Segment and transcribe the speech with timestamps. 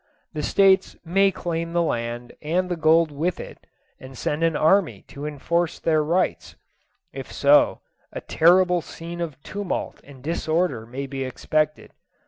[0.33, 3.67] The States may claim the land, and the gold within it,
[3.99, 6.55] and send an army to enforce their rights.
[7.13, 11.91] If so, a terrible scene of tumult and disorder may be expected.